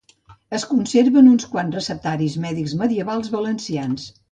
Es 0.59 0.63
conserven 0.69 1.27
uns 1.33 1.45
quants 1.51 1.77
receptaris 1.79 2.39
mèdics 2.47 2.75
medievals 2.83 3.33
valencians. 3.39 4.11